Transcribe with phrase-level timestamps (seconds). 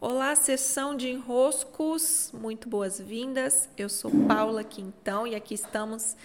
[0.00, 3.68] Olá, sessão de enroscos, muito boas-vindas.
[3.76, 6.16] Eu sou Paula Quintão e aqui estamos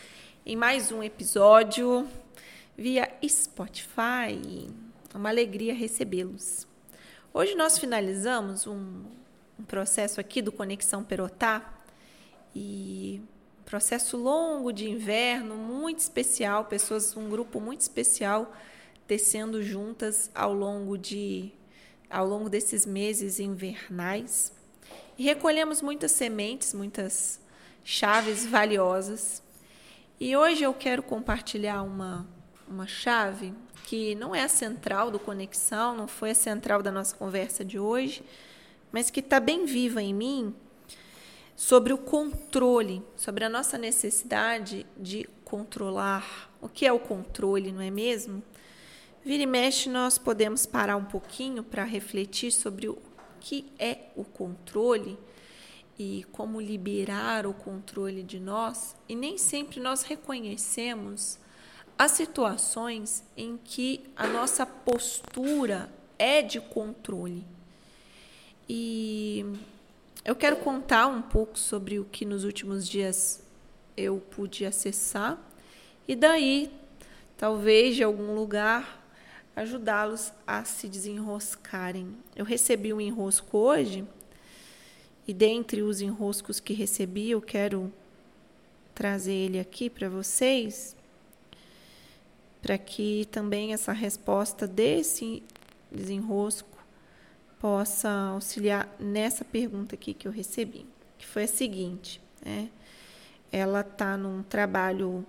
[0.46, 2.08] em mais um episódio
[2.78, 4.70] via Spotify.
[5.12, 6.68] É uma alegria recebê-los.
[7.34, 9.06] Hoje nós finalizamos um,
[9.60, 11.74] um, processo aqui do Conexão Perotá
[12.56, 13.24] e
[13.60, 18.54] um processo longo de inverno, muito especial, pessoas, um grupo muito especial
[19.08, 21.52] tecendo juntas ao longo de
[22.14, 24.54] ao longo desses meses invernais
[25.18, 27.40] e recolhemos muitas sementes, muitas
[27.84, 29.42] chaves valiosas.
[30.20, 32.28] E hoje eu quero compartilhar uma,
[32.68, 33.52] uma chave
[33.86, 37.80] que não é a central do Conexão, não foi a central da nossa conversa de
[37.80, 38.24] hoje,
[38.92, 40.56] mas que está bem viva em mim
[41.56, 46.52] sobre o controle, sobre a nossa necessidade de controlar.
[46.62, 48.44] O que é o controle, não é mesmo?
[49.26, 52.98] Vira e mexe, nós podemos parar um pouquinho para refletir sobre o
[53.40, 55.18] que é o controle
[55.98, 61.40] e como liberar o controle de nós, e nem sempre nós reconhecemos
[61.98, 67.46] as situações em que a nossa postura é de controle.
[68.68, 69.46] E
[70.26, 73.42] eu quero contar um pouco sobre o que nos últimos dias
[73.96, 75.40] eu pude acessar,
[76.06, 76.70] e daí,
[77.38, 79.02] talvez de algum lugar,
[79.56, 82.16] ajudá-los a se desenroscarem.
[82.36, 84.08] Eu recebi um enrosco hoje
[85.28, 87.92] e dentre os enroscos que recebi, eu quero
[88.94, 90.96] trazer ele aqui para vocês,
[92.62, 95.42] para que também essa resposta desse
[95.92, 96.78] desenrosco
[97.60, 100.86] possa auxiliar nessa pergunta aqui que eu recebi,
[101.18, 102.70] que foi a seguinte, né?
[103.52, 105.26] Ela está num trabalho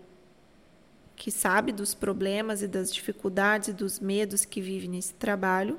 [1.16, 5.78] que sabe dos problemas e das dificuldades e dos medos que vive nesse trabalho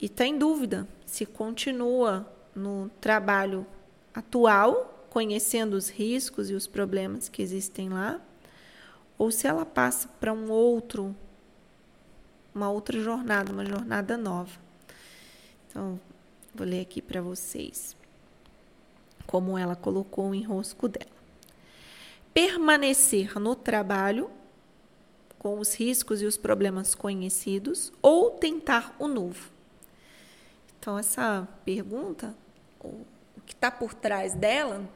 [0.00, 3.66] e está em dúvida se continua no trabalho
[4.14, 8.20] atual, conhecendo os riscos e os problemas que existem lá,
[9.16, 11.14] ou se ela passa para um outro
[12.54, 14.58] uma outra jornada, uma jornada nova.
[15.68, 16.00] Então,
[16.54, 17.94] vou ler aqui para vocês
[19.26, 21.15] como ela colocou o enrosco dela
[22.36, 24.30] permanecer no trabalho
[25.38, 29.50] com os riscos e os problemas conhecidos ou tentar o novo?
[30.78, 32.36] Então, essa pergunta,
[32.78, 33.06] o
[33.46, 34.86] que está por trás dela,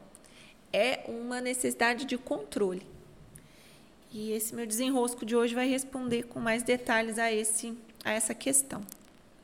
[0.71, 2.87] é uma necessidade de controle.
[4.12, 7.75] E esse meu desenrosco de hoje vai responder com mais detalhes a, esse,
[8.05, 8.84] a essa questão.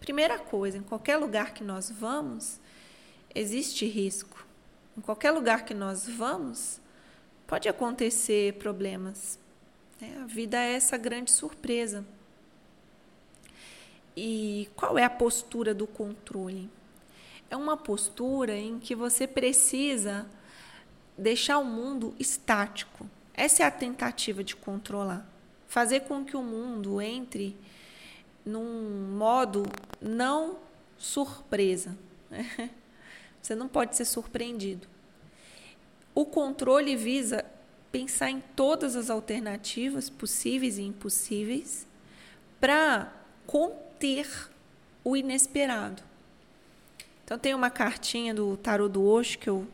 [0.01, 2.61] Primeira coisa, em qualquer lugar que nós vamos,
[3.35, 4.47] existe risco.
[4.99, 6.79] Em qualquer lugar que nós vamos,
[7.47, 9.39] pode acontecer problemas.
[10.01, 10.19] Né?
[10.23, 12.05] A vida é essa grande surpresa.
[14.17, 16.71] E qual é a postura do controle?
[17.51, 20.27] É uma postura em que você precisa
[21.17, 23.09] deixar o mundo estático.
[23.35, 25.27] Essa é a tentativa de controlar.
[25.69, 27.57] Fazer com que o mundo entre
[28.45, 29.65] num modo
[30.01, 30.59] não
[30.97, 31.97] surpresa.
[33.43, 34.89] Você não pode ser surpreendido.
[36.17, 37.45] O controle visa
[37.93, 41.87] pensar em todas as alternativas possíveis e impossíveis
[42.59, 43.13] para
[43.47, 44.27] conter
[45.05, 46.03] o inesperado.
[47.23, 49.69] Então tem uma cartinha do tarot do Osho que eu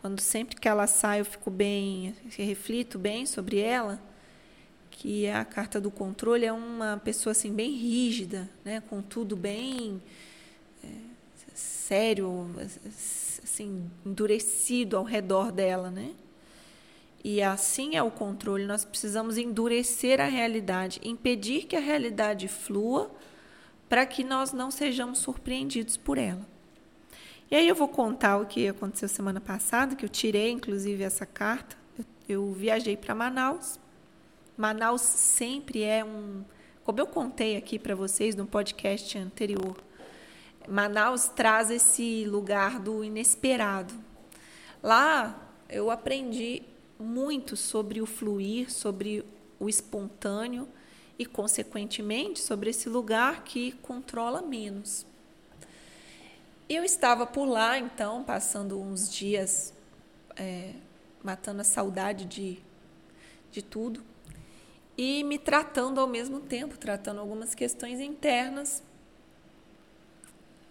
[0.00, 4.00] quando sempre que ela sai eu fico bem, reflito bem sobre ela,
[4.90, 9.36] que é a carta do controle é uma pessoa assim bem rígida, né, com tudo
[9.36, 10.00] bem
[10.82, 10.88] é,
[11.54, 12.48] sério,
[13.56, 16.14] assim, endurecido ao redor dela, né?
[17.24, 23.10] E assim é o controle, nós precisamos endurecer a realidade, impedir que a realidade flua
[23.88, 26.46] para que nós não sejamos surpreendidos por ela.
[27.50, 31.24] E aí eu vou contar o que aconteceu semana passada, que eu tirei inclusive essa
[31.24, 31.76] carta.
[31.98, 33.80] Eu, eu viajei para Manaus.
[34.56, 36.44] Manaus sempre é um,
[36.84, 39.76] como eu contei aqui para vocês no podcast anterior,
[40.68, 43.94] Manaus traz esse lugar do inesperado.
[44.82, 46.62] Lá eu aprendi
[46.98, 49.24] muito sobre o fluir, sobre
[49.58, 50.68] o espontâneo
[51.18, 55.06] e, consequentemente, sobre esse lugar que controla menos.
[56.68, 59.72] Eu estava por lá, então, passando uns dias
[60.36, 60.72] é,
[61.22, 62.58] matando a saudade de,
[63.50, 64.02] de tudo
[64.96, 68.82] e me tratando ao mesmo tempo, tratando algumas questões internas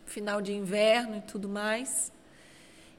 [0.06, 2.12] final de inverno e tudo mais.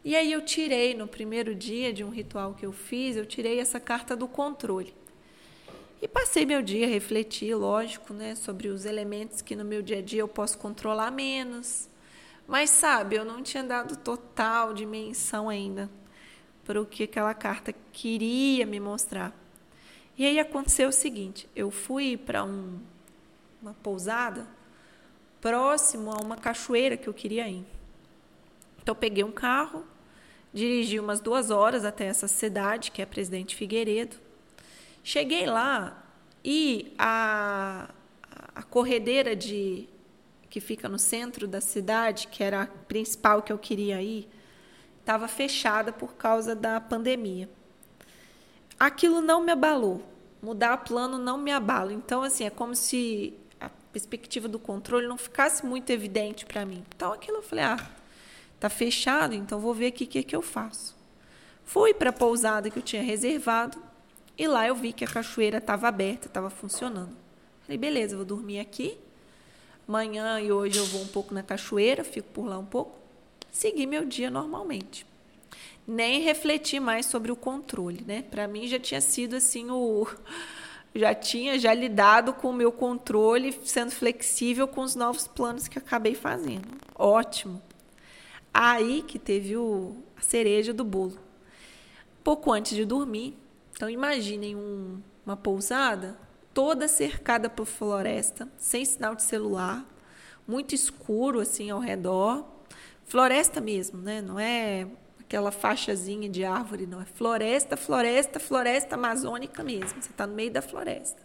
[0.05, 3.59] E aí eu tirei no primeiro dia de um ritual que eu fiz, eu tirei
[3.59, 4.95] essa carta do controle.
[6.01, 9.99] E passei meu dia a refletir, lógico, né, sobre os elementos que no meu dia
[9.99, 11.89] a dia eu posso controlar menos,
[12.47, 15.91] Mas sabe, eu não tinha dado total dimensão ainda
[16.65, 19.33] para o que aquela carta queria me mostrar.
[20.17, 22.79] E aí aconteceu o seguinte: eu fui para um,
[23.61, 24.47] uma pousada
[25.47, 27.65] próximo a uma cachoeira que eu queria ir.
[28.83, 29.85] Então peguei um carro,
[30.53, 34.17] dirigi umas duas horas até essa cidade, que é Presidente Figueiredo.
[35.05, 36.05] Cheguei lá
[36.45, 37.89] e a,
[38.57, 39.89] a corredeira de
[40.51, 44.29] que fica no centro da cidade, que era a principal que eu queria ir,
[44.99, 47.49] estava fechada por causa da pandemia.
[48.81, 50.03] Aquilo não me abalou.
[50.43, 51.93] Mudar plano não me abala.
[51.93, 53.33] Então, assim, é como se
[53.97, 56.85] perspectiva do controle não ficasse muito evidente para mim.
[56.95, 57.91] Então, aquilo eu falei, ah,
[58.61, 60.95] tá fechado, então vou ver aqui o que, que eu faço.
[61.65, 63.83] Fui para a pousada que eu tinha reservado
[64.37, 67.17] e lá eu vi que a cachoeira estava aberta, estava funcionando.
[67.63, 68.99] Falei, beleza, vou dormir aqui.
[69.89, 72.99] Amanhã e hoje eu vou um pouco na cachoeira, fico por lá um pouco.
[73.51, 75.07] Segui meu dia normalmente.
[75.89, 78.23] Nem refleti mais sobre o controle, né?
[78.31, 80.07] Para mim já tinha sido assim o
[80.99, 85.79] já tinha já lidado com o meu controle, sendo flexível com os novos planos que
[85.79, 86.69] acabei fazendo.
[86.95, 87.63] Ótimo.
[88.53, 91.19] Aí que teve o, a cereja do bolo.
[92.25, 93.37] Pouco antes de dormir,
[93.73, 96.19] então imaginem um, uma pousada
[96.53, 99.85] toda cercada por floresta, sem sinal de celular,
[100.49, 102.47] muito escuro assim ao redor,
[103.05, 104.23] floresta mesmo, né?
[104.23, 104.87] Não é
[105.27, 110.01] aquela faixazinha de árvore, não é floresta, floresta, floresta amazônica mesmo.
[110.01, 111.21] Você está no meio da floresta.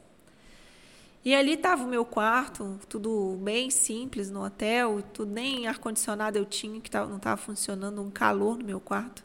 [1.24, 6.38] E ali estava o meu quarto, tudo bem simples no hotel, tudo nem ar condicionado
[6.38, 9.24] eu tinha, que não estava funcionando, um calor no meu quarto.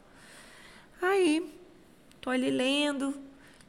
[1.01, 1.57] Aí
[2.27, 3.15] Estou ali lendo,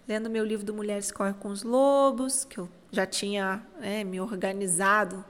[0.09, 4.21] lendo meu livro do Mulheres Corre com os Lobos, que eu já tinha né, me
[4.21, 5.25] organizado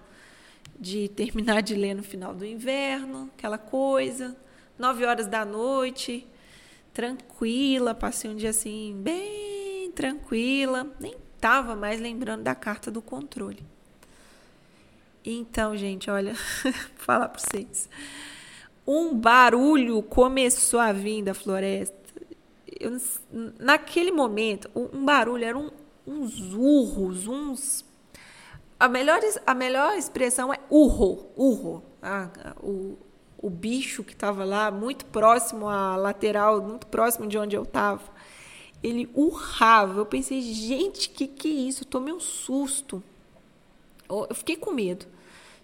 [0.81, 4.35] de terminar de ler no final do inverno, aquela coisa.
[4.79, 6.27] Nove horas da noite,
[6.93, 13.65] tranquila, passei um dia assim, bem tranquila, nem estava mais lembrando da carta do controle.
[15.25, 17.89] Então, gente, olha, vou falar para vocês.
[18.87, 21.99] Um barulho começou a vir da floresta
[22.81, 22.97] eu,
[23.59, 25.73] naquele momento, um barulho, eram
[26.07, 27.85] um, uns urros, uns.
[28.79, 31.83] A melhor, a melhor expressão é urro, urro.
[32.01, 32.31] Ah,
[32.63, 32.97] o,
[33.39, 38.03] o bicho que estava lá, muito próximo à lateral, muito próximo de onde eu estava,
[38.83, 40.01] ele urrava.
[40.01, 41.83] Eu pensei, gente, que que é isso?
[41.85, 43.03] Eu tomei um susto.
[44.09, 45.07] Eu fiquei com medo.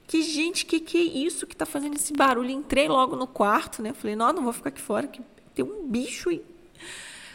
[0.06, 2.50] Que gente, que que é isso que está fazendo esse barulho?
[2.50, 3.93] Entrei logo no quarto, né?
[3.93, 5.23] Falei, não, não vou ficar aqui fora, que
[5.55, 6.44] tem um bicho aí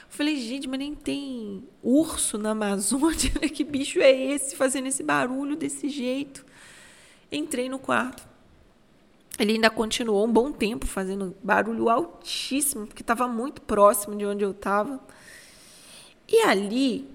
[0.10, 3.32] Falei, gente, mas nem tem urso na Amazônia.
[3.54, 6.46] Que bicho é esse fazendo esse barulho desse jeito?
[7.32, 8.28] Entrei no quarto.
[9.40, 14.44] Ele ainda continuou um bom tempo fazendo barulho altíssimo, porque estava muito próximo de onde
[14.44, 15.00] eu estava.
[16.28, 17.10] E ali,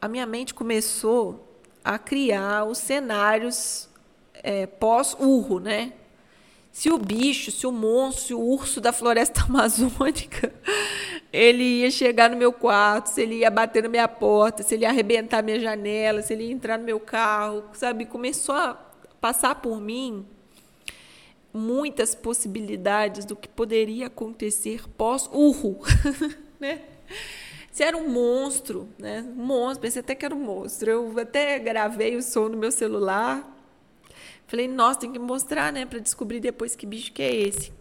[0.00, 1.48] a minha mente começou
[1.84, 3.88] a criar os cenários
[4.34, 5.92] é, pós-urro, né?
[6.72, 10.52] Se o bicho, se o monstro, se o urso da floresta amazônica
[11.32, 14.84] ele ia chegar no meu quarto, se ele ia bater na minha porta, se ele
[14.84, 18.04] ia arrebentar minha janela, se ele ia entrar no meu carro, sabe?
[18.04, 18.74] Começou a
[19.20, 20.26] passar por mim
[21.52, 25.80] muitas possibilidades do que poderia acontecer pós-urro,
[26.58, 26.80] né?
[27.70, 29.22] Se era um monstro, né?
[29.36, 30.90] Um monstro, pensei até que era um monstro.
[30.90, 33.48] Eu até gravei o som no meu celular.
[34.46, 37.72] Falei, nossa, tem que mostrar, né, para descobrir depois que bicho que é esse.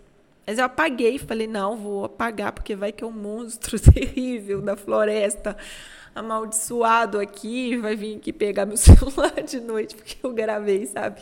[0.48, 4.78] Mas eu apaguei, falei, não, vou apagar, porque vai que é um monstro terrível da
[4.78, 5.58] floresta,
[6.16, 11.22] amaldiçoado aqui, vai vir aqui pegar meu celular de noite, porque eu gravei, sabe?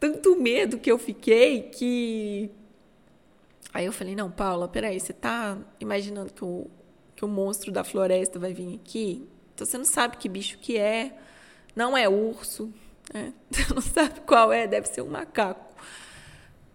[0.00, 2.50] Tanto medo que eu fiquei que.
[3.72, 6.66] Aí eu falei, não, Paula, peraí, você tá imaginando que o,
[7.14, 9.26] que o monstro da floresta vai vir aqui?
[9.54, 11.16] Então você não sabe que bicho que é,
[11.74, 12.72] não é urso,
[13.12, 13.32] né?
[13.50, 15.66] Você não sabe qual é, deve ser um macaco.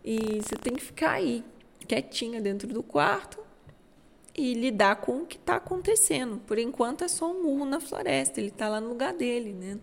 [0.03, 1.45] E você tem que ficar aí,
[1.87, 3.39] quietinha dentro do quarto
[4.35, 6.41] e lidar com o que está acontecendo.
[6.45, 9.79] Por enquanto é só um urro na floresta, ele está lá no lugar dele, né?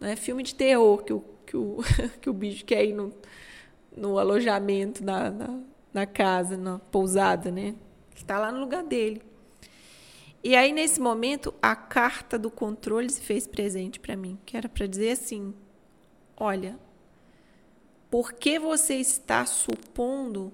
[0.00, 1.78] É filme de terror que o, que o,
[2.20, 3.12] que o bicho quer ir no,
[3.96, 5.60] no alojamento, na, na,
[5.92, 7.74] na casa, na pousada, né?
[8.14, 9.22] Está lá no lugar dele.
[10.44, 14.68] E aí, nesse momento, a carta do controle se fez presente para mim, que era
[14.68, 15.54] para dizer assim:
[16.36, 16.78] olha,
[18.10, 20.52] por que você está supondo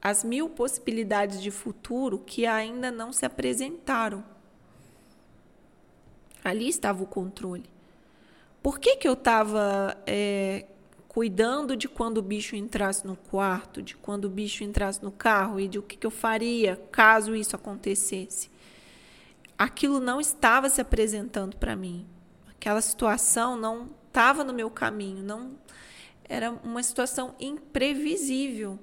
[0.00, 4.24] as mil possibilidades de futuro que ainda não se apresentaram?
[6.42, 7.73] Ali estava o controle.
[8.64, 10.64] Por que, que eu estava é,
[11.06, 15.60] cuidando de quando o bicho entrasse no quarto, de quando o bicho entrasse no carro
[15.60, 18.50] e de o que, que eu faria caso isso acontecesse.
[19.58, 22.06] Aquilo não estava se apresentando para mim.
[22.52, 25.58] Aquela situação não estava no meu caminho, não
[26.26, 28.78] era uma situação imprevisível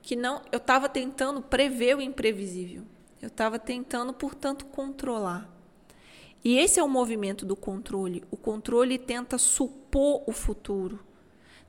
[0.00, 2.82] que não eu estava tentando prever o imprevisível.
[3.20, 5.54] Eu estava tentando, portanto, controlar.
[6.46, 8.22] E esse é o movimento do controle.
[8.30, 11.00] O controle tenta supor o futuro.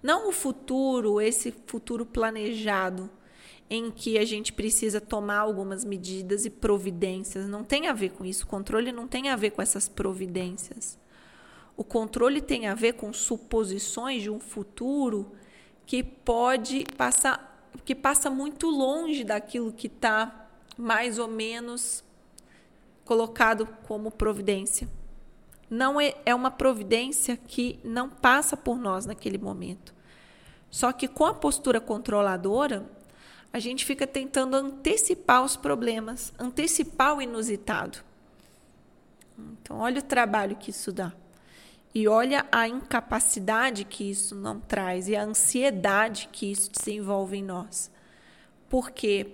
[0.03, 3.09] Não o futuro, esse futuro planejado,
[3.71, 7.49] em que a gente precisa tomar algumas medidas e providências.
[7.49, 8.43] Não tem a ver com isso.
[8.43, 10.99] O controle não tem a ver com essas providências.
[11.75, 15.31] O controle tem a ver com suposições de um futuro
[15.87, 22.03] que pode passar, que passa muito longe daquilo que está mais ou menos
[23.07, 24.87] colocado como providência.
[25.69, 29.95] Não é, é uma providência que não passa por nós naquele momento.
[30.69, 32.85] Só que com a postura controladora,
[33.51, 37.99] a gente fica tentando antecipar os problemas, antecipar o inusitado.
[39.37, 41.13] Então, olha o trabalho que isso dá.
[41.95, 47.43] E olha a incapacidade que isso não traz e a ansiedade que isso desenvolve em
[47.43, 47.89] nós.
[48.69, 49.31] Por quê?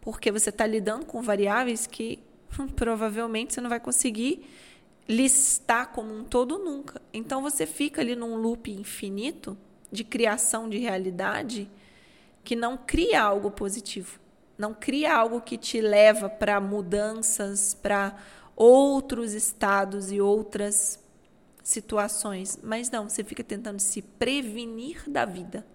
[0.00, 2.18] Porque você está lidando com variáveis que
[2.76, 4.44] provavelmente você não vai conseguir
[5.08, 7.00] listar como um todo nunca.
[7.12, 9.56] Então você fica ali num loop infinito
[9.90, 11.68] de criação de realidade
[12.44, 14.20] que não cria algo positivo,
[14.56, 18.16] não cria algo que te leva para mudanças, para
[18.54, 20.98] outros estados e outras
[21.62, 25.66] situações, mas não, você fica tentando se prevenir da vida.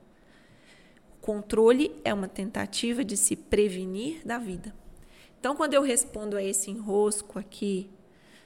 [1.18, 4.74] O controle é uma tentativa de se prevenir da vida.
[5.40, 7.90] Então, quando eu respondo a esse enrosco aqui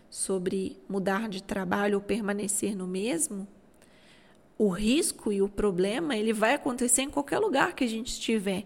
[0.10, 3.48] sobre mudar de trabalho ou permanecer no mesmo,
[4.58, 8.66] o risco e o problema ele vai acontecer em qualquer lugar que a gente estiver.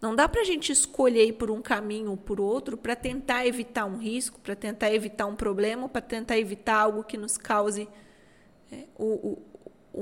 [0.00, 3.84] Não dá para a gente escolher por um caminho ou por outro para tentar evitar
[3.84, 7.86] um risco, para tentar evitar um problema, para tentar evitar algo que nos cause
[8.72, 9.42] é, o, o,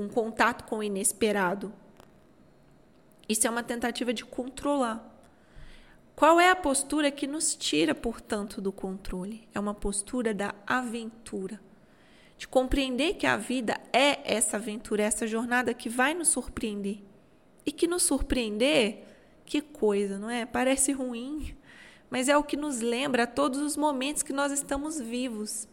[0.01, 1.73] um contato com o inesperado.
[3.27, 5.05] Isso é uma tentativa de controlar.
[6.19, 9.47] Qual é a postura que nos tira, portanto, do controle?
[9.55, 11.61] É uma postura da aventura.
[12.37, 16.97] De compreender que a vida é essa aventura, essa jornada que vai nos surpreender.
[17.65, 19.05] E que nos surpreender,
[19.45, 20.45] que coisa, não é?
[20.45, 21.55] Parece ruim,
[22.09, 25.69] mas é o que nos lembra a todos os momentos que nós estamos vivos.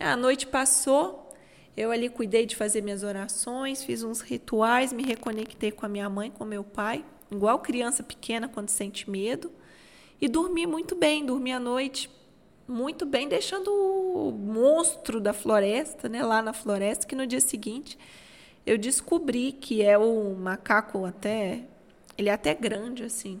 [0.00, 1.32] A noite passou,
[1.76, 6.10] eu ali cuidei de fazer minhas orações, fiz uns rituais, me reconectei com a minha
[6.10, 9.52] mãe, com meu pai, igual criança pequena quando sente medo,
[10.20, 12.10] e dormi muito bem, dormi à noite
[12.66, 17.98] muito bem, deixando o monstro da floresta, né, lá na floresta, que no dia seguinte
[18.66, 21.64] eu descobri que é o macaco até
[22.18, 23.40] ele é até grande assim.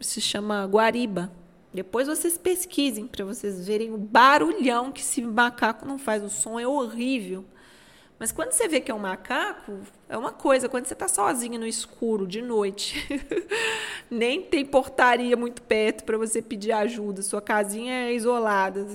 [0.00, 1.32] Se chama guariba.
[1.72, 6.22] Depois vocês pesquisem para vocês verem o barulhão que esse macaco não faz.
[6.22, 7.44] O som é horrível.
[8.18, 10.68] Mas quando você vê que é um macaco, é uma coisa.
[10.68, 13.06] Quando você está sozinho no escuro, de noite,
[14.10, 18.86] nem tem portaria muito perto para você pedir ajuda, sua casinha é isolada.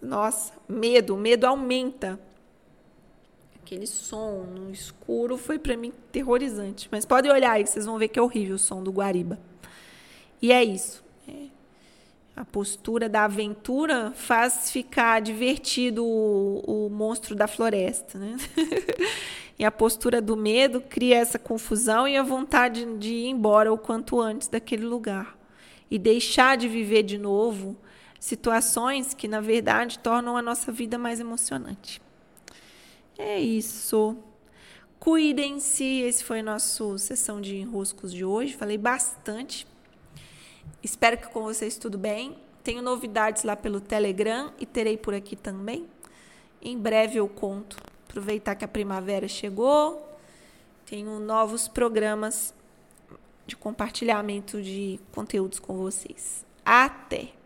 [0.00, 2.18] Nossa, medo, medo aumenta.
[3.62, 6.88] Aquele som no escuro foi para mim terrorizante.
[6.90, 9.38] Mas podem olhar aí, vocês vão ver que é horrível o som do Guariba.
[10.40, 11.04] E é isso.
[12.40, 18.38] A postura da aventura faz ficar divertido o, o monstro da floresta, né?
[19.58, 23.76] e a postura do medo cria essa confusão e a vontade de ir embora o
[23.76, 25.36] quanto antes daquele lugar
[25.90, 27.76] e deixar de viver de novo
[28.18, 32.00] situações que na verdade tornam a nossa vida mais emocionante.
[33.18, 34.16] É isso.
[34.98, 35.84] Cuidem-se.
[35.84, 38.56] Esse foi a nossa sessão de enroscos de hoje.
[38.56, 39.66] Falei bastante.
[40.82, 42.36] Espero que com vocês tudo bem.
[42.62, 45.88] Tenho novidades lá pelo Telegram e terei por aqui também.
[46.60, 47.76] Em breve eu conto.
[48.08, 50.06] Aproveitar que a primavera chegou.
[50.86, 52.52] Tenho novos programas
[53.46, 56.44] de compartilhamento de conteúdos com vocês.
[56.64, 57.39] Até!